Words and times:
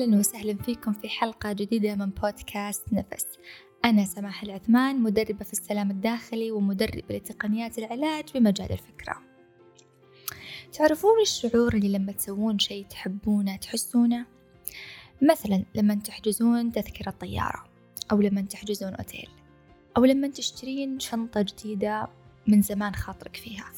أهلا 0.00 0.18
وسهلا 0.18 0.54
فيكم 0.54 0.92
في 0.92 1.08
حلقة 1.08 1.52
جديدة 1.52 1.94
من 1.94 2.10
بودكاست 2.10 2.92
نفس 2.92 3.26
أنا 3.84 4.04
سماح 4.04 4.42
العثمان 4.42 5.02
مدربة 5.02 5.44
في 5.44 5.52
السلام 5.52 5.90
الداخلي 5.90 6.50
ومدربة 6.50 7.16
لتقنيات 7.16 7.78
العلاج 7.78 8.24
بمجال 8.34 8.72
الفكرة 8.72 9.22
تعرفون 10.72 11.20
الشعور 11.22 11.74
اللي 11.74 11.88
لما 11.98 12.12
تسوون 12.12 12.58
شيء 12.58 12.86
تحبونه 12.86 13.56
تحسونه؟ 13.56 14.26
مثلا 15.22 15.64
لما 15.74 15.94
تحجزون 15.94 16.72
تذكرة 16.72 17.10
طيارة 17.10 17.64
أو 18.12 18.20
لما 18.20 18.40
تحجزون 18.40 18.94
أوتيل 18.94 19.28
أو 19.96 20.04
لما 20.04 20.28
تشترين 20.28 21.00
شنطة 21.00 21.42
جديدة 21.42 22.08
من 22.46 22.62
زمان 22.62 22.94
خاطرك 22.94 23.36
فيها 23.36 23.72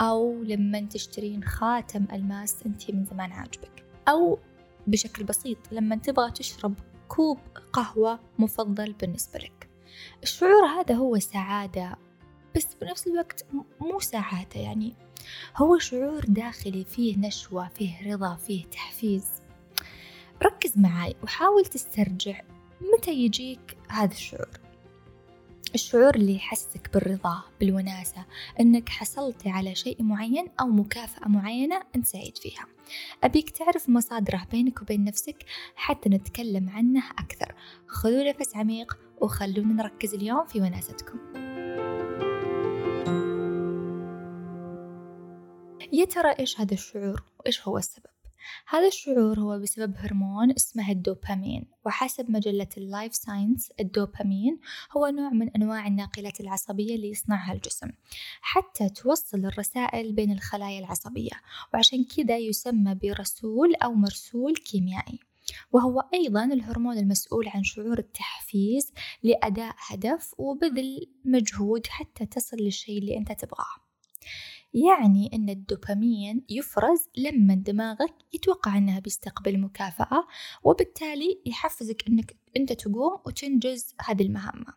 أو 0.00 0.42
لما 0.42 0.80
تشترين 0.80 1.44
خاتم 1.44 2.04
ألماس 2.12 2.62
أنتي 2.66 2.92
من 2.92 3.04
زمان 3.04 3.32
عاجبك 3.32 3.84
أو 4.08 4.38
بشكل 4.90 5.24
بسيط. 5.24 5.58
لما 5.72 5.96
تبغى 5.96 6.30
تشرب 6.30 6.74
كوب 7.08 7.38
قهوة 7.72 8.20
مفضل 8.38 8.92
بالنسبة 8.92 9.38
لك. 9.38 9.68
الشعور 10.22 10.66
هذا 10.66 10.94
هو 10.94 11.18
سعادة 11.18 11.96
بس 12.56 12.74
بنفس 12.80 13.06
الوقت 13.06 13.46
مو 13.80 14.00
سعادة 14.00 14.60
يعني. 14.60 14.94
هو 15.56 15.78
شعور 15.78 16.24
داخلي 16.24 16.84
فيه 16.84 17.18
نشوة 17.18 17.68
فيه 17.68 18.12
رضا 18.12 18.34
فيه 18.34 18.64
تحفيز. 18.64 19.26
ركز 20.42 20.78
معاي 20.78 21.14
وحاول 21.22 21.64
تسترجع 21.64 22.40
متى 22.80 23.12
يجيك 23.12 23.76
هذا 23.88 24.12
الشعور. 24.12 24.67
الشعور 25.74 26.14
اللي 26.14 26.34
يحسك 26.34 26.90
بالرضا 26.94 27.42
بالوناسة 27.60 28.24
أنك 28.60 28.88
حصلت 28.88 29.46
على 29.46 29.74
شيء 29.74 30.02
معين 30.02 30.48
أو 30.60 30.66
مكافأة 30.66 31.28
معينة 31.28 31.82
أنت 31.96 32.06
سعيد 32.06 32.38
فيها. 32.38 32.66
أبيك 33.24 33.50
تعرف 33.50 33.88
مصادره 33.88 34.46
بينك 34.50 34.82
وبين 34.82 35.04
نفسك 35.04 35.44
حتى 35.76 36.08
نتكلم 36.08 36.68
عنه 36.68 37.02
أكثر. 37.18 37.54
خذوا 37.86 38.28
نفس 38.28 38.56
عميق 38.56 38.98
وخلونا 39.20 39.74
نركز 39.74 40.14
اليوم 40.14 40.46
في 40.46 40.60
وناستكم. 40.60 41.18
يا 45.92 46.04
ترى 46.04 46.30
إيش 46.38 46.60
هذا 46.60 46.74
الشعور؟ 46.74 47.22
وإيش 47.40 47.68
هو 47.68 47.78
السبب؟ 47.78 48.17
هذا 48.68 48.86
الشعور 48.86 49.40
هو 49.40 49.58
بسبب 49.58 49.94
هرمون 49.96 50.50
اسمه 50.50 50.90
الدوبامين 50.90 51.66
وحسب 51.86 52.30
مجلة 52.30 52.68
ال 52.76 52.84
Live 52.84 53.14
Science 53.14 53.72
الدوبامين 53.80 54.60
هو 54.96 55.06
نوع 55.06 55.30
من 55.30 55.50
أنواع 55.50 55.86
الناقلات 55.86 56.40
العصبية 56.40 56.94
اللي 56.94 57.10
يصنعها 57.10 57.52
الجسم 57.52 57.90
حتى 58.40 58.88
توصل 58.88 59.38
الرسائل 59.38 60.12
بين 60.12 60.32
الخلايا 60.32 60.78
العصبية 60.78 61.32
وعشان 61.74 62.04
كذا 62.04 62.38
يسمى 62.38 62.94
برسول 62.94 63.74
أو 63.74 63.94
مرسول 63.94 64.56
كيميائي 64.56 65.18
وهو 65.72 66.00
أيضا 66.14 66.44
الهرمون 66.44 66.98
المسؤول 66.98 67.48
عن 67.48 67.64
شعور 67.64 67.98
التحفيز 67.98 68.92
لأداء 69.22 69.74
هدف 69.78 70.34
وبذل 70.38 71.06
مجهود 71.24 71.86
حتى 71.86 72.26
تصل 72.26 72.56
للشيء 72.56 72.98
اللي 72.98 73.16
أنت 73.16 73.32
تبغاه. 73.32 73.74
يعني 74.74 75.30
أن 75.34 75.48
الدوبامين 75.48 76.44
يفرز 76.48 77.08
لما 77.16 77.54
دماغك 77.54 78.14
يتوقع 78.32 78.78
أنها 78.78 79.00
بيستقبل 79.00 79.60
مكافأة 79.60 80.26
وبالتالي 80.62 81.42
يحفزك 81.46 82.08
أنك 82.08 82.36
أنت 82.56 82.72
تقوم 82.72 83.18
وتنجز 83.26 83.94
هذه 84.00 84.22
المهمة. 84.22 84.74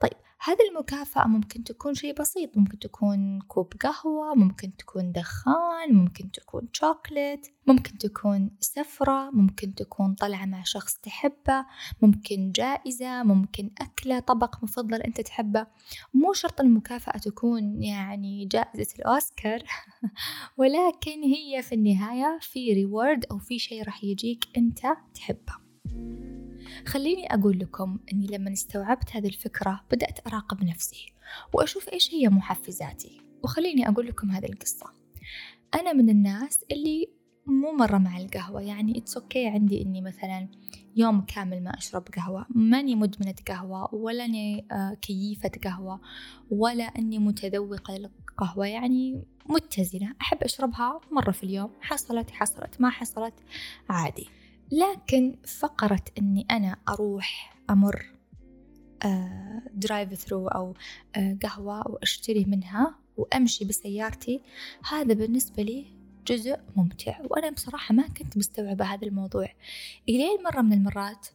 طيب 0.00 0.12
هذه 0.42 0.58
المكافأة 0.70 1.26
ممكن 1.26 1.64
تكون 1.64 1.94
شيء 1.94 2.14
بسيط 2.14 2.58
ممكن 2.58 2.78
تكون 2.78 3.40
كوب 3.40 3.72
قهوة 3.80 4.34
ممكن 4.34 4.76
تكون 4.76 5.12
دخان 5.12 5.94
ممكن 5.94 6.30
تكون 6.30 6.68
شوكليت 6.72 7.46
ممكن 7.66 7.98
تكون 7.98 8.50
سفرة 8.60 9.30
ممكن 9.30 9.74
تكون 9.74 10.14
طلعة 10.14 10.46
مع 10.46 10.62
شخص 10.62 10.98
تحبه 10.98 11.66
ممكن 12.02 12.52
جائزة 12.52 13.22
ممكن 13.22 13.70
أكلة 13.80 14.18
طبق 14.18 14.64
مفضل 14.64 15.02
أنت 15.02 15.20
تحبه. 15.20 15.66
مو 16.14 16.32
شرط 16.32 16.60
المكافأة 16.60 17.18
تكون 17.18 17.82
يعني 17.82 18.44
جائزة 18.44 18.94
الأوسكار 18.98 19.62
ولكن 20.58 21.22
هي 21.22 21.62
في 21.62 21.74
النهاية 21.74 22.38
في 22.40 22.72
reward 22.72 23.24
أو 23.30 23.38
في 23.38 23.58
شيء 23.58 23.84
راح 23.84 24.04
يجيك 24.04 24.44
أنت 24.56 24.80
تحبه. 25.14 25.54
خليني 26.86 27.34
أقول 27.34 27.58
لكم 27.58 27.98
أني 28.12 28.26
لما 28.26 28.52
استوعبت 28.52 29.16
هذه 29.16 29.26
الفكرة 29.26 29.80
بدأت 29.90 30.26
أراقب 30.26 30.64
نفسي 30.64 31.12
وأشوف 31.54 31.88
إيش 31.88 32.14
هي 32.14 32.28
محفزاتي. 32.28 33.20
وخليني 33.42 33.88
أقول 33.88 34.06
لكم 34.06 34.30
هذه 34.30 34.46
القصة. 34.46 34.86
أنا 35.74 35.92
من 35.92 36.10
الناس 36.10 36.64
اللي 36.72 37.20
مو 37.46 37.72
مرة 37.72 37.98
مع 37.98 38.18
القهوة 38.18 38.62
يعني 38.62 38.98
it's 38.98 39.50
okay 39.50 39.51
okay 39.51 39.52
عندي 39.52 39.82
إني 39.82 40.00
مثلا 40.00 40.48
يوم 40.96 41.20
كامل 41.20 41.62
ما 41.62 41.70
أشرب 41.70 42.08
قهوة 42.16 42.46
ماني 42.50 42.94
مدمنة 42.94 43.34
قهوة 43.48 43.94
ولا 43.94 44.24
إني 44.24 44.66
آه، 44.72 44.94
كيفة 45.02 45.50
قهوة 45.64 46.00
ولا 46.50 46.84
إني 46.84 47.18
متذوقة 47.18 47.94
للقهوة 47.96 48.66
يعني 48.66 49.24
متزنة. 49.46 50.14
أحب 50.20 50.42
أشربها 50.42 51.00
مرة 51.10 51.30
في 51.30 51.42
اليوم 51.42 51.70
حصلت 51.80 52.30
حصلت 52.30 52.80
ما 52.80 52.90
حصلت 52.90 53.34
عادي. 53.88 54.28
لكن 54.70 55.36
فقرة 55.46 56.04
أني 56.18 56.46
أنا 56.50 56.76
أروح 56.88 57.56
أمر 57.70 58.20
drive-through 59.74 60.48
أو 60.48 60.74
آه، 61.16 61.38
قهوة 61.42 61.88
وأشتري 61.88 62.44
منها 62.44 62.98
وأمشي 63.16 63.64
بسيارتي 63.64 64.40
هذا 64.90 65.14
بالنسبة 65.14 65.62
لي 65.62 65.86
جزء 66.26 66.56
ممتع. 66.76 67.20
وأنا 67.30 67.50
بصراحة 67.50 67.94
ما 67.94 68.08
كنت 68.08 68.36
مستوعبة 68.36 68.84
هذا 68.84 69.06
الموضوع. 69.06 69.48
إلين 70.08 70.42
مرة 70.44 70.60
من 70.60 70.72
المرات 70.72 71.28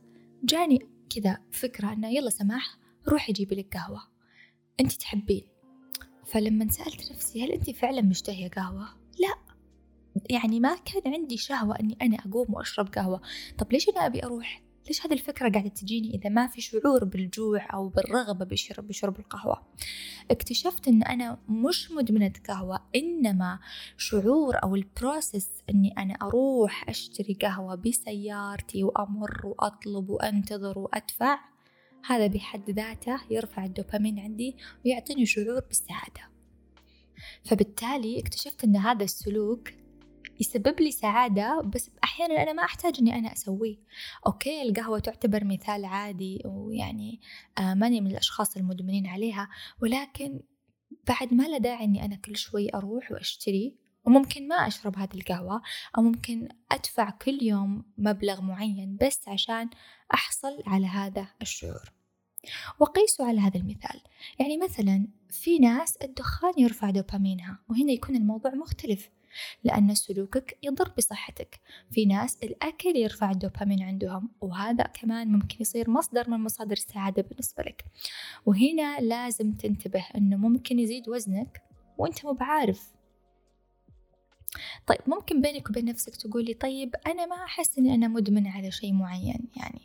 جاني 0.43 0.79
كذا 1.15 1.37
فكرة 1.51 1.93
أنه 1.93 2.09
يلا 2.09 2.29
سماح 2.29 2.77
روحي 3.07 3.33
جيبي 3.33 3.55
لك 3.55 3.77
قهوة. 3.77 4.01
أنت 4.79 4.91
تحبين. 4.91 5.43
فلما 6.25 6.67
سألت 6.67 7.11
نفسي 7.11 7.45
هل 7.45 7.51
أنت 7.51 7.69
فعلا 7.69 8.01
مشتهية 8.01 8.49
قهوة؟ 8.49 8.87
يعني 10.29 10.59
ما 10.59 10.75
كان 10.75 11.13
عندي 11.13 11.37
شهوة 11.37 11.79
أني 11.79 11.97
أنا 12.01 12.17
أقوم 12.17 12.53
وأشرب 12.53 12.87
قهوة. 12.87 13.21
طب 13.57 13.73
ليش 13.73 13.89
أنا 13.89 14.05
أبي 14.05 14.23
أروح؟ 14.23 14.65
ليش 14.87 15.05
هذه 15.05 15.13
الفكرة 15.13 15.49
قاعدة 15.49 15.69
تجيني 15.69 16.15
إذا 16.15 16.29
ما 16.29 16.47
في 16.47 16.61
شعور 16.61 17.03
بالجوع 17.03 17.73
أو 17.73 17.89
بالرغبة 17.89 18.45
بشرب 18.45 18.87
بشرب 18.87 19.19
القهوة؟ 19.19 19.67
اكتشفت 20.31 20.87
أن 20.87 21.03
أنا 21.03 21.37
مش 21.49 21.91
مدمنة 21.91 22.33
قهوة 22.47 22.79
إنما 22.95 23.59
شعور 23.97 24.63
أو 24.63 24.75
البروسيس 24.75 25.49
أني 25.69 25.93
أنا 25.97 26.13
أروح 26.21 26.89
أشتري 26.89 27.33
قهوة 27.41 27.75
بسيارتي 27.75 28.83
وأمر 28.83 29.41
وأطلب 29.45 30.09
وأنتظر 30.09 30.79
وأدفع 30.79 31.39
هذا 32.05 32.27
بحد 32.27 32.69
ذاته 32.69 33.19
يرفع 33.29 33.65
الدوبامين 33.65 34.19
عندي 34.19 34.57
ويعطيني 34.85 35.25
شعور 35.25 35.59
بالسعادة. 35.59 36.21
فبالتالي 37.43 38.19
اكتشفت 38.19 38.63
أن 38.63 38.75
هذا 38.75 39.03
السلوك 39.03 39.69
يسبب 40.39 40.79
لي 40.81 40.91
سعادة 40.91 41.61
بس 41.61 41.91
أحيانا 42.03 42.43
أنا 42.43 42.53
ما 42.53 42.63
أحتاج 42.63 42.95
إني 42.99 43.15
أنا 43.15 43.33
أسويه. 43.33 43.77
أوكي 44.27 44.61
القهوة 44.61 44.99
تعتبر 44.99 45.43
مثال 45.43 45.85
عادي 45.85 46.41
ويعني 46.45 47.21
آه 47.57 47.73
ماني 47.73 48.01
من 48.01 48.11
الأشخاص 48.11 48.57
المدمنين 48.57 49.07
عليها 49.07 49.49
ولكن 49.81 50.39
بعد 51.07 51.33
ما 51.33 51.43
له 51.43 51.57
داعي 51.57 51.85
إني 51.85 52.05
أنا 52.05 52.15
كل 52.15 52.37
شوي 52.37 52.69
أروح 52.75 53.11
وأشتري 53.11 53.85
وممكن 54.05 54.47
ما 54.47 54.55
أشرب 54.55 54.97
هذه 54.97 55.13
القهوة 55.15 55.61
أو 55.97 56.01
ممكن 56.01 56.49
أدفع 56.71 57.09
كل 57.09 57.39
يوم 57.41 57.83
مبلغ 57.97 58.41
معين 58.41 58.97
بس 59.01 59.27
عشان 59.27 59.69
أحصل 60.13 60.63
على 60.67 60.87
هذا 60.87 61.27
الشعور. 61.41 61.93
وقيسوا 62.79 63.25
على 63.25 63.39
هذا 63.39 63.59
المثال. 63.59 64.01
يعني 64.39 64.57
مثلا 64.57 65.07
في 65.29 65.59
ناس 65.59 65.97
الدخان 65.97 66.53
يرفع 66.57 66.89
دوبامينها 66.89 67.59
وهنا 67.69 67.91
يكون 67.91 68.15
الموضوع 68.15 68.51
مختلف. 68.51 69.09
لأن 69.63 69.95
سلوكك 69.95 70.57
يضر 70.63 70.91
بصحتك. 70.97 71.59
في 71.91 72.05
ناس 72.05 72.37
الأكل 72.43 72.95
يرفع 72.95 73.31
الدوبامين 73.31 73.83
عندهم 73.83 74.29
وهذا 74.41 74.83
كمان 74.83 75.27
ممكن 75.27 75.57
يصير 75.59 75.89
مصدر 75.89 76.29
من 76.29 76.39
مصادر 76.39 76.73
السعادة 76.73 77.21
بالنسبة 77.21 77.63
لك. 77.63 77.85
وهنا 78.45 78.99
لازم 78.99 79.51
تنتبه 79.51 80.05
أنه 80.15 80.37
ممكن 80.37 80.79
يزيد 80.79 81.09
وزنك 81.09 81.61
وأنت 81.97 82.25
مو 82.25 82.33
بعارف. 82.33 82.95
طيب 84.87 84.99
ممكن 85.07 85.41
بينك 85.41 85.69
وبين 85.69 85.85
نفسك 85.85 86.15
تقولي 86.15 86.53
طيب 86.53 86.95
أنا 87.07 87.25
ما 87.25 87.35
أحس 87.35 87.77
إني 87.77 87.95
أنا 87.95 88.07
مدمن 88.07 88.47
على 88.47 88.71
شيء 88.71 88.93
معين 88.93 89.47
يعني 89.57 89.81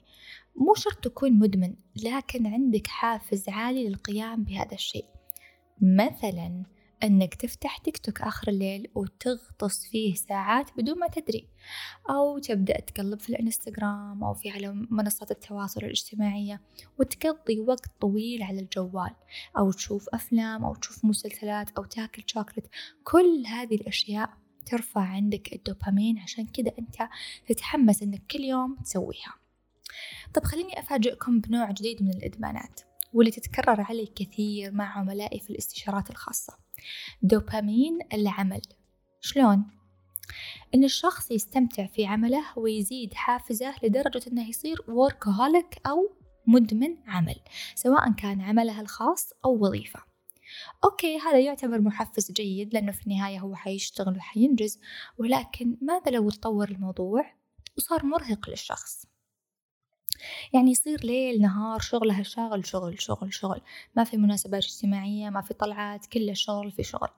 مو 0.57 0.75
شرط 0.75 1.05
تكون 1.05 1.39
مدمن 1.39 1.75
لكن 2.05 2.47
عندك 2.47 2.87
حافز 2.87 3.49
عالي 3.49 3.89
للقيام 3.89 4.45
بهذا 4.45 4.75
الشيء. 4.75 5.05
مثلا 5.81 6.65
أنك 7.03 7.35
تفتح 7.35 7.79
تيك 7.79 7.99
توك 7.99 8.21
آخر 8.21 8.49
الليل 8.49 8.91
وتغطس 8.95 9.87
فيه 9.87 10.15
ساعات 10.15 10.71
بدون 10.77 10.99
ما 10.99 11.09
تدري 11.09 11.49
أو 12.11 12.39
تبدأ 12.39 12.81
تقلب 12.81 13.21
في 13.21 13.29
الإنستغرام 13.29 14.25
أو 14.25 14.35
في 14.35 14.51
على 14.51 14.87
منصات 14.91 15.31
التواصل 15.31 15.81
الاجتماعية 15.81 16.61
وتقضي 16.99 17.61
وقت 17.61 17.91
طويل 18.01 18.43
على 18.43 18.61
الجوال 18.61 19.11
أو 19.59 19.73
تشوف 19.73 20.09
أفلام 20.09 20.65
أو 20.65 20.75
تشوف 20.75 21.05
مسلسلات 21.05 21.71
أو 21.71 21.85
تاكل 21.85 22.23
شوكلت. 22.27 22.67
كل 23.05 23.45
هذه 23.47 23.75
الأشياء 23.75 24.31
ترفع 24.67 25.01
عندك 25.01 25.53
الدوبامين 25.53 26.19
عشان 26.19 26.47
كذا 26.47 26.73
أنت 26.79 27.09
تتحمس 27.47 28.03
إنك 28.03 28.23
كل 28.31 28.41
يوم 28.41 28.77
تسويها. 28.85 29.35
طب 30.35 30.45
خليني 30.45 30.81
أفاجئكم 30.81 31.41
بنوع 31.41 31.71
جديد 31.71 32.03
من 32.03 32.11
الإدمانات. 32.11 32.90
واللي 33.13 33.31
تتكرر 33.31 33.81
علي 33.81 34.07
كثير 34.07 34.73
مع 34.73 34.99
عملائي 34.99 35.41
في 35.41 35.51
الاستشارات 35.51 36.11
الخاصة. 36.11 36.59
دوبامين 37.23 37.99
العمل. 38.13 38.63
شلون؟ 39.21 39.65
إن 40.75 40.85
الشخص 40.85 41.31
يستمتع 41.31 41.87
في 41.87 42.07
عمله 42.07 42.45
ويزيد 42.57 43.15
حافزه 43.15 43.75
لدرجة 43.83 44.23
إنه 44.33 44.49
يصير 44.49 44.77
workaholic 44.77 45.79
أو 45.87 46.17
مدمن 46.47 46.97
عمل 47.07 47.37
سواء 47.75 48.13
كان 48.13 48.41
عمله 48.41 48.81
الخاص 48.81 49.31
أو 49.45 49.65
وظيفة. 49.65 50.01
أوكي 50.85 51.19
هذا 51.19 51.41
يعتبر 51.41 51.81
محفز 51.81 52.33
جيد 52.33 52.75
لأنه 52.75 52.93
في 52.93 53.07
النهاية 53.07 53.39
هو 53.39 53.55
حيشتغل 53.55 54.17
وحينجز 54.17 54.81
ولكن 55.19 55.77
ماذا 55.83 56.11
لو 56.11 56.31
تطور 56.31 56.69
الموضوع 56.69 57.35
وصار 57.77 58.07
مرهق 58.07 58.51
للشخص؟ 58.51 59.07
يعني 60.53 60.71
يصير 60.71 61.05
ليل 61.05 61.43
نهار 61.43 61.81
شغله 61.81 62.23
شاغل 62.23 62.67
شغل 62.67 63.03
شغل 63.03 63.35
شغل. 63.35 63.61
ما 63.97 64.05
في 64.05 64.17
مناسبات 64.17 64.65
اجتماعية 64.65 65.31
ما 65.31 65.41
في 65.41 65.55
طلعات 65.55 66.07
كله 66.07 66.33
شغل 66.33 66.71
في 66.71 66.83
شغل. 66.83 67.09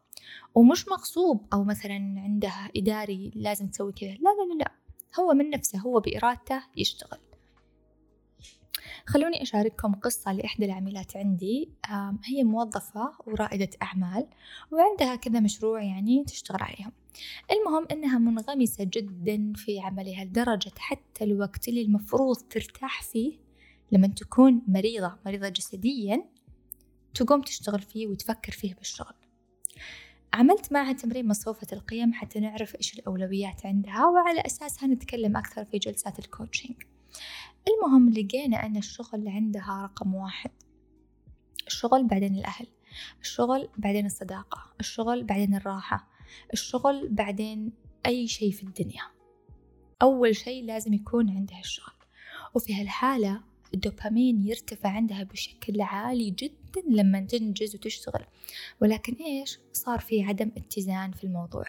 ومش 0.54 0.88
مغصوب 0.88 1.46
أو 1.52 1.64
مثلا 1.64 2.14
عنده 2.16 2.52
إداري 2.76 3.32
لازم 3.34 3.68
تسوي 3.68 3.92
كذا. 3.92 4.10
لا 4.10 4.16
لا 4.16 4.54
لا. 4.58 4.72
هو 5.20 5.34
من 5.34 5.50
نفسه 5.50 5.78
هو 5.78 6.00
بإرادته 6.00 6.62
يشتغل. 6.76 7.18
خلوني 9.06 9.42
أشارككم 9.42 9.92
قصة 9.94 10.32
لإحدى 10.32 10.64
العميلات 10.64 11.16
عندي. 11.16 11.68
هي 12.24 12.44
موظفة 12.44 13.12
ورائدة 13.26 13.70
أعمال 13.82 14.26
وعندها 14.70 15.16
كذا 15.16 15.40
مشروع 15.40 15.82
يعني 15.82 16.24
تشتغل 16.24 16.62
عليهم. 16.62 16.92
المهم 17.52 17.86
إنها 17.90 18.18
منغمسة 18.18 18.84
جدا 18.84 19.52
في 19.56 19.80
عملها 19.80 20.24
لدرجة 20.24 20.72
حتى 20.78 21.24
الوقت 21.24 21.68
اللي 21.68 21.82
المفروض 21.82 22.36
ترتاح 22.36 23.02
فيه 23.02 23.38
لما 23.92 24.06
تكون 24.06 24.62
مريضة 24.68 25.18
مريضة 25.26 25.48
جسديا 25.48 26.24
تقوم 27.14 27.42
تشتغل 27.42 27.80
فيه 27.80 28.06
وتفكر 28.06 28.52
فيه 28.52 28.74
بالشغل. 28.74 29.14
عملت 30.34 30.72
معها 30.72 30.92
تمرين 30.92 31.28
مصفوفة 31.28 31.66
القيم 31.72 32.12
حتى 32.12 32.40
نعرف 32.40 32.76
إيش 32.76 32.94
الأولويات 32.94 33.66
عندها 33.66 34.06
وعلى 34.06 34.40
أساسها 34.40 34.86
نتكلم 34.86 35.36
أكثر 35.36 35.64
في 35.64 35.78
جلسات 35.78 36.18
الكوتشنج 36.18 36.82
المهم 37.68 38.10
لقينا 38.10 38.66
أن 38.66 38.76
الشغل 38.76 39.28
عندها 39.28 39.82
رقم 39.82 40.14
واحد. 40.14 40.50
الشغل 41.66 42.06
بعدين 42.06 42.34
الأهل 42.34 42.66
الشغل 43.20 43.68
بعدين 43.78 44.06
الصداقة 44.06 44.74
الشغل 44.80 45.24
بعدين 45.24 45.54
الراحة 45.54 46.08
الشغل 46.52 47.08
بعدين 47.08 47.72
أي 48.06 48.28
شيء 48.28 48.50
في 48.50 48.62
الدنيا. 48.62 49.02
أول 50.02 50.36
شيء 50.36 50.64
لازم 50.64 50.92
يكون 50.92 51.30
عندها 51.30 51.60
الشغل. 51.60 51.94
وفي 52.54 52.74
هالحالة 52.74 53.40
الدوبامين 53.74 54.42
يرتفع 54.42 54.88
عندها 54.88 55.22
بشكل 55.22 55.80
عالي 55.80 56.30
جدا 56.30 56.82
لما 56.88 57.20
تنجز 57.20 57.74
وتشتغل. 57.74 58.24
ولكن 58.80 59.14
إيش؟ 59.14 59.58
صار 59.72 59.98
في 59.98 60.22
عدم 60.22 60.50
اتزان 60.56 61.12
في 61.12 61.24
الموضوع. 61.24 61.64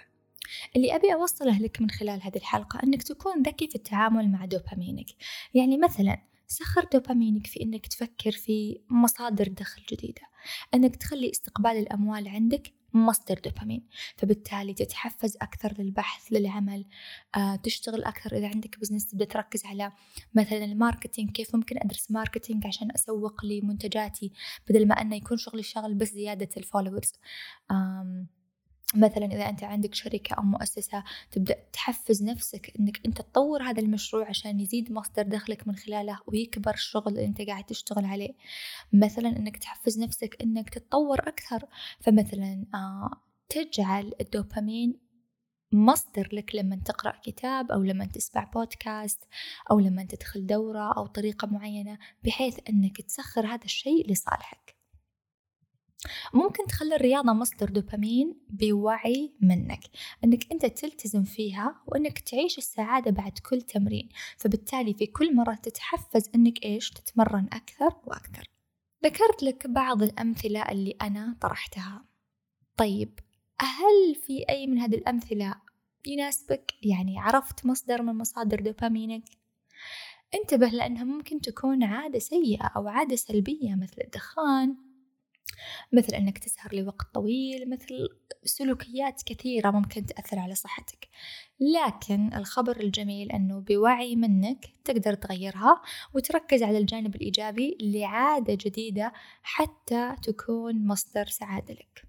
اللي 0.75 0.95
أبي 0.95 1.13
أوصله 1.13 1.59
لك 1.59 1.81
من 1.81 1.89
خلال 1.89 2.23
هذه 2.23 2.37
الحلقة 2.37 2.79
أنك 2.83 3.03
تكون 3.03 3.43
ذكي 3.43 3.67
في 3.67 3.75
التعامل 3.75 4.31
مع 4.31 4.45
دوبامينك. 4.45 5.07
يعني 5.53 5.77
مثلا 5.77 6.21
سخر 6.47 6.87
دوبامينك 6.93 7.47
في 7.47 7.63
أنك 7.63 7.87
تفكر 7.87 8.31
في 8.31 8.81
مصادر 8.89 9.47
دخل 9.47 9.81
جديدة. 9.91 10.21
أنك 10.73 10.95
تخلي 10.95 11.31
استقبال 11.31 11.71
الأموال 11.71 12.27
عندك 12.27 12.73
مصدر 12.93 13.39
دوبامين. 13.45 13.87
فبالتالي 14.17 14.73
تتحفز 14.73 15.37
أكثر 15.41 15.73
للبحث 15.79 16.31
للعمل 16.31 16.85
آه، 17.35 17.55
تشتغل 17.55 18.03
أكثر 18.03 18.37
إذا 18.37 18.47
عندك 18.47 18.79
business 18.79 19.05
تبدأ 19.05 19.25
تركز 19.25 19.65
على 19.65 19.91
مثلا 20.33 20.65
ال 20.65 20.72
marketing 20.72 21.31
كيف 21.31 21.55
ممكن 21.55 21.77
أدرس 21.77 22.11
marketing 22.11 22.67
عشان 22.67 22.91
أسوق 22.91 23.45
لمنتجاتي 23.45 24.31
بدل 24.69 24.87
ما 24.87 25.01
أنه 25.01 25.15
يكون 25.15 25.37
شغلي 25.37 25.63
شغل 25.63 25.93
بس 25.93 26.07
زيادة 26.09 26.49
ال 26.57 26.63
followers 26.63 27.11
مثلا 28.95 29.25
إذا 29.25 29.49
أنت 29.49 29.63
عندك 29.63 29.93
شركة 29.95 30.33
أو 30.33 30.43
مؤسسة 30.43 31.03
تبدأ 31.31 31.55
تحفز 31.73 32.23
نفسك 32.23 32.73
إنك 32.79 33.05
أنت 33.05 33.21
تطور 33.21 33.63
هذا 33.63 33.81
المشروع 33.81 34.29
عشان 34.29 34.59
يزيد 34.59 34.91
مصدر 34.91 35.23
دخلك 35.23 35.67
من 35.67 35.75
خلاله 35.75 36.19
ويكبر 36.27 36.73
الشغل 36.73 37.07
اللي 37.07 37.25
أنت 37.25 37.41
قاعد 37.41 37.63
تشتغل 37.63 38.05
عليه. 38.05 38.33
مثلا 38.93 39.29
إنك 39.29 39.57
تحفز 39.57 39.99
نفسك 39.99 40.37
إنك 40.41 40.69
تتطور 40.69 41.19
أكثر. 41.19 41.65
فمثلا 41.99 42.65
آه 42.73 43.09
تجعل 43.49 44.13
الدوبامين 44.21 44.99
مصدر 45.73 46.29
لك 46.33 46.55
لما 46.55 46.75
تقرأ 46.75 47.19
كتاب 47.23 47.71
أو 47.71 47.83
لما 47.83 48.05
تسمع 48.05 48.43
بودكاست 48.43 49.23
أو 49.71 49.79
لما 49.79 50.03
تدخل 50.03 50.45
دورة 50.45 50.93
أو 50.97 51.05
طريقة 51.05 51.47
معينة 51.47 51.97
بحيث 52.23 52.59
أنك 52.69 53.01
تسخر 53.01 53.45
هذا 53.47 53.65
الشيء 53.65 54.11
لصالحك. 54.11 54.72
ممكن 56.33 56.65
تخلي 56.65 56.95
الرياضة 56.95 57.33
مصدر 57.33 57.69
دوبامين 57.69 58.35
بوعي 58.49 59.33
منك 59.41 59.79
أنك 60.23 60.51
أنت 60.51 60.65
تلتزم 60.65 61.23
فيها 61.23 61.81
وأنك 61.87 62.19
تعيش 62.19 62.57
السعادة 62.57 63.11
بعد 63.11 63.39
كل 63.49 63.61
تمرين 63.61 64.09
فبالتالي 64.37 64.93
في 64.93 65.05
كل 65.05 65.35
مرة 65.35 65.53
تتحفز 65.53 66.29
أنك 66.35 66.65
إيش؟ 66.65 66.89
تتمرن 66.89 67.47
أكثر 67.53 67.95
وأكثر. 68.05 68.49
ذكرت 69.05 69.43
لك 69.43 69.67
بعض 69.67 70.03
الأمثلة 70.03 70.61
اللي 70.61 70.95
أنا 71.01 71.37
طرحتها. 71.41 72.05
طيب 72.77 73.19
هل 73.59 74.15
في 74.15 74.45
أي 74.49 74.67
من 74.67 74.79
هذه 74.79 74.95
الأمثلة 74.95 75.55
يناسبك؟ 76.05 76.73
يعني 76.83 77.19
عرفت 77.19 77.65
مصدر 77.65 78.01
من 78.01 78.17
مصادر 78.17 78.59
دوبامينك؟ 78.59 79.23
انتبه 80.35 80.67
لأنها 80.67 81.03
ممكن 81.03 81.41
تكون 81.41 81.83
عادة 81.83 82.19
سيئة 82.19 82.65
أو 82.75 82.87
عادة 82.87 83.15
سلبية 83.15 83.75
مثل 83.75 84.01
الدخان 84.03 84.75
مثل 85.93 86.13
أنك 86.13 86.37
تسهر 86.37 86.75
لوقت 86.75 87.05
طويل 87.13 87.69
مثل 87.69 88.09
سلوكيات 88.43 89.23
كثيرة 89.25 89.71
ممكن 89.71 90.05
تأثر 90.05 90.39
على 90.39 90.55
صحتك. 90.55 91.09
لكن 91.59 92.33
الخبر 92.33 92.79
الجميل 92.79 93.31
أنه 93.31 93.59
بوعي 93.59 94.15
منك 94.15 94.65
تقدر 94.83 95.13
تغيرها 95.13 95.81
وتركز 96.13 96.63
على 96.63 96.77
الجانب 96.77 97.15
الإيجابي 97.15 97.77
لعادة 97.81 98.57
جديدة 98.61 99.13
حتى 99.41 100.15
تكون 100.23 100.87
مصدر 100.87 101.25
سعادة 101.25 101.73
لك. 101.73 102.07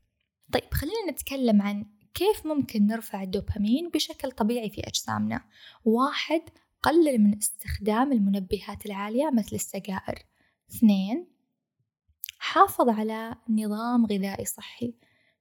طيب 0.53 0.75
خلينا 0.75 1.11
نتكلم 1.11 1.63
عن 1.63 1.87
كيف 2.15 2.47
ممكن 2.47 2.87
نرفع 2.87 3.23
الدوبامين 3.23 3.91
بشكل 3.91 4.31
طبيعي 4.31 4.71
في 4.71 4.81
أجسامنا. 4.81 5.45
واحد 5.85 6.43
قلل 6.83 7.19
من 7.19 7.39
استخدام 7.39 8.13
المنبهات 8.13 8.87
العالية 8.87 9.31
مثل 9.31 9.57
السجائر. 9.57 10.19
اثنين 10.71 11.34
حافظ 12.45 12.89
على 12.89 13.35
نظام 13.49 14.07
غذائي 14.07 14.45
صحي. 14.45 14.95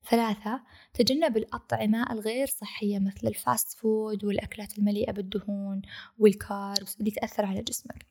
ثلاثة 0.10 0.64
تجنب 0.94 1.38
الأطعمة 1.38 2.12
الغير 2.12 2.48
صحية 2.48 3.00
مثل 3.00 3.28
ال 3.28 3.38
fast 3.38 3.78
food 3.78 4.26
والأكلات 4.26 4.78
المليئة 4.78 5.12
بالدهون 5.12 5.82
وال 6.20 6.42
carbs 6.42 6.98
اللي 7.00 7.12
تأثر 7.12 7.46
على 7.46 7.62
جسمك. 7.62 8.06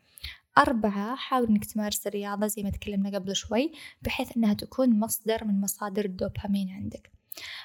أربعة 0.58 1.16
حاول 1.16 1.48
إنك 1.48 1.64
تمارس 1.64 2.06
الرياضة 2.06 2.46
زي 2.46 2.62
ما 2.62 2.70
تكلمنا 2.70 3.18
قبل 3.18 3.36
شوي 3.36 3.72
بحيث 4.02 4.36
إنها 4.36 4.54
تكون 4.54 5.00
مصدر 5.00 5.44
من 5.44 5.60
مصادر 5.60 6.04
الدوبامين 6.04 6.70
عندك. 6.70 7.10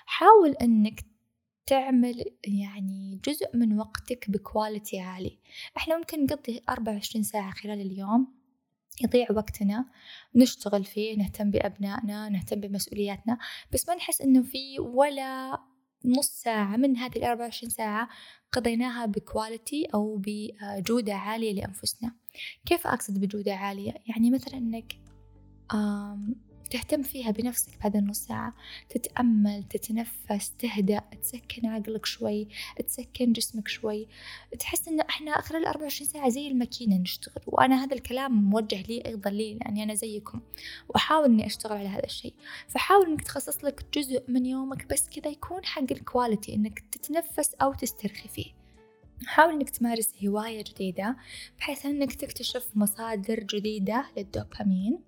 حاول 0.05 0.51
إنك 0.51 1.05
تعمل 1.65 2.25
يعني 2.43 3.19
جزء 3.25 3.57
من 3.57 3.79
وقتك 3.79 4.29
ب 4.29 4.38
quality 4.38 4.99
عالي. 4.99 5.39
إحنا 5.77 5.97
ممكن 5.97 6.23
نقضي 6.23 6.63
24 6.69 7.23
ساعة 7.23 7.51
خلال 7.51 7.81
اليوم 7.81 8.36
يضيع 9.03 9.27
وقتنا 9.31 9.85
نشتغل 10.35 10.83
فيه 10.83 11.17
نهتم 11.17 11.51
بأبنائنا 11.51 12.29
نهتم 12.29 12.59
بمسؤولياتنا 12.59 13.37
بس 13.73 13.89
ما 13.89 13.95
نحس 13.95 14.21
إنه 14.21 14.43
في 14.43 14.79
ولا 14.79 15.59
نص 16.05 16.27
ساعة 16.27 16.77
من 16.77 16.97
هذه 16.97 17.15
الأربعة 17.17 17.45
وعشرين 17.45 17.69
ساعة 17.69 18.09
قضيناها 18.51 19.05
بكواليتي 19.05 19.85
أو 19.93 20.21
بجودة 20.25 21.13
عالية 21.13 21.53
لأنفسنا 21.53 22.11
كيف 22.65 22.87
أقصد 22.87 23.19
بجودة 23.19 23.55
عالية؟ 23.55 23.93
يعني 24.07 24.31
مثلا 24.31 24.57
إنك 24.57 24.93
تهتم 26.67 27.01
فيها 27.01 27.31
بنفسك 27.31 27.71
بعد 27.83 27.95
النص 27.95 28.17
ساعة 28.17 28.53
تتأمل 28.89 29.63
تتنفس 29.63 30.51
تهدأ 30.59 31.01
تسكن 31.21 31.67
عقلك 31.67 32.05
شوي 32.05 32.47
تسكن 32.87 33.33
جسمك 33.33 33.67
شوي. 33.67 34.07
تحس 34.59 34.87
إن 34.87 34.99
إحنا 34.99 35.41
خلال 35.41 35.65
24 35.65 36.09
ساعة 36.09 36.29
زي 36.29 36.47
الماكينة 36.47 36.97
نشتغل 36.97 37.43
وأنا 37.47 37.83
هذا 37.83 37.95
الكلام 37.95 38.49
موجه 38.49 38.81
لي 38.81 39.03
أيضا 39.05 39.29
لي 39.29 39.53
لأني 39.53 39.83
أنا 39.83 39.93
زيكم. 39.93 40.41
وأحاول 40.89 41.25
إني 41.25 41.45
أشتغل 41.45 41.77
على 41.77 41.87
هذا 41.87 42.05
الشيء. 42.05 42.33
فحاول 42.67 43.05
إنك 43.05 43.21
تخصص 43.21 43.63
لك 43.63 43.85
جزء 43.93 44.23
من 44.27 44.45
يومك 44.45 44.85
بس 44.85 45.09
كذا 45.09 45.31
يكون 45.31 45.65
حق 45.65 45.91
الكواليتي 45.91 46.55
إنك 46.55 46.79
تتنفس 46.79 47.53
أو 47.53 47.73
تسترخي 47.73 48.29
فيه. 48.29 48.57
حاول 49.25 49.53
إنك 49.53 49.69
تمارس 49.69 50.13
هواية 50.25 50.63
جديدة 50.63 51.17
بحيث 51.59 51.85
إنك 51.85 52.15
تكتشف 52.15 52.67
مصادر 52.75 53.39
جديدة 53.39 54.05
للدوبامين. 54.17 54.99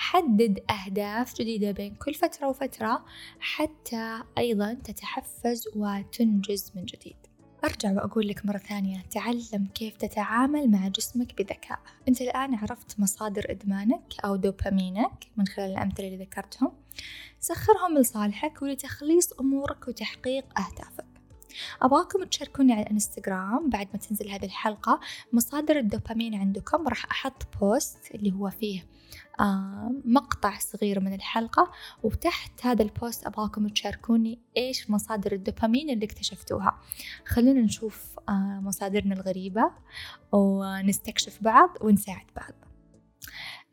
حدد 0.00 0.64
أهداف 0.70 1.34
جديدة 1.34 1.70
بين 1.70 1.94
كل 1.94 2.14
فترة 2.14 2.48
وفترة 2.48 3.04
حتى 3.40 4.22
أيضا 4.38 4.74
تتحفز 4.74 5.68
وتنجز 5.76 6.72
من 6.74 6.84
جديد. 6.84 7.16
أرجع 7.64 7.92
وأقول 7.92 8.28
لك 8.28 8.46
مرة 8.46 8.58
ثانية 8.58 9.02
تعلم 9.10 9.66
كيف 9.74 9.96
تتعامل 9.96 10.70
مع 10.70 10.88
جسمك 10.88 11.42
بذكاء. 11.42 11.78
أنت 12.08 12.20
الآن 12.20 12.54
عرفت 12.54 13.00
مصادر 13.00 13.46
إدمانك 13.50 14.14
أو 14.24 14.36
دوبامينك 14.36 15.26
من 15.36 15.46
خلال 15.46 15.70
الأمثلة 15.70 16.06
اللي 16.06 16.24
ذكرتهم. 16.24 16.72
سخرهم 17.40 17.98
لصالحك 17.98 18.62
ولتخليص 18.62 19.32
أمورك 19.32 19.88
وتحقيق 19.88 20.44
أهدافك. 20.58 21.09
أبغاكم 21.82 22.24
تشاركوني 22.24 22.72
على 22.72 22.82
الإنستغرام 22.82 23.70
بعد 23.70 23.88
ما 23.92 23.98
تنزل 23.98 24.30
هذه 24.30 24.44
الحلقة 24.44 25.00
مصادر 25.32 25.78
الدوبامين 25.78 26.34
عندكم. 26.34 26.88
راح 26.88 27.04
أحط 27.10 27.42
post 27.60 28.14
اللي 28.14 28.32
هو 28.32 28.50
فيه 28.50 28.86
آه 29.40 29.92
مقطع 30.04 30.58
صغير 30.58 31.00
من 31.00 31.14
الحلقة 31.14 31.72
وتحت 32.02 32.66
هذا 32.66 32.82
البوست 32.82 33.26
أبغاكم 33.26 33.68
تشاركوني 33.68 34.38
إيش 34.56 34.90
مصادر 34.90 35.32
الدوبامين 35.32 35.90
اللي 35.90 36.04
اكتشفتوها. 36.04 36.80
خلونا 37.26 37.60
نشوف 37.60 38.18
آه 38.28 38.60
مصادرنا 38.62 39.14
الغريبة 39.14 39.70
ونستكشف 40.32 41.42
بعض 41.42 41.70
ونساعد 41.80 42.26
بعض. 42.36 42.52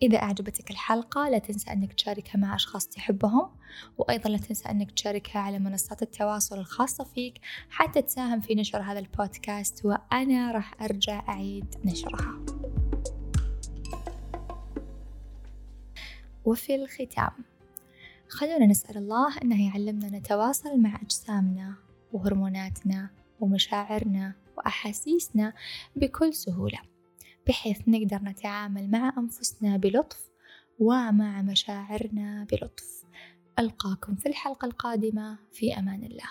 إذا 0.01 0.17
أعجبتك 0.17 0.71
الحلقة 0.71 1.29
لا 1.29 1.37
تنسى 1.37 1.71
أنك 1.71 1.93
تشاركها 1.93 2.37
مع 2.37 2.55
أشخاص 2.55 2.87
تحبهم 2.87 3.49
وأيضا 3.97 4.29
لا 4.29 4.37
تنسى 4.37 4.69
أنك 4.69 4.91
تشاركها 4.91 5.39
على 5.39 5.59
منصات 5.59 6.01
التواصل 6.01 6.59
الخاصة 6.59 7.03
فيك 7.03 7.39
حتى 7.69 8.01
تساهم 8.01 8.39
في 8.39 8.55
نشر 8.55 8.81
هذا 8.81 8.99
البودكاست 8.99 9.85
وأنا 9.85 10.51
راح 10.51 10.81
أرجع 10.81 11.23
أعيد 11.29 11.75
نشرها. 11.85 12.45
وفي 16.45 16.75
الختام 16.75 17.31
خلونا 18.29 18.65
نسأل 18.65 18.97
الله 18.97 19.37
أنه 19.43 19.67
يعلمنا 19.67 20.17
نتواصل 20.17 20.79
مع 20.79 20.95
أجسامنا 21.01 21.75
وهرموناتنا 22.13 23.09
ومشاعرنا 23.39 24.33
وأحاسيسنا 24.57 25.53
بكل 25.95 26.33
سهولة. 26.33 26.79
بحيث 27.47 27.81
نقدر 27.87 28.17
نتعامل 28.17 28.91
مع 28.91 29.13
أنفسنا 29.17 29.77
بلطف 29.77 30.29
ومع 30.79 31.41
مشاعرنا 31.41 32.47
بلطف. 32.51 33.03
ألقاكم 33.59 34.15
في 34.15 34.29
الحلقة 34.29 34.65
القادمة. 34.65 35.37
في 35.53 35.77
أمان 35.77 36.03
الله. 36.03 36.29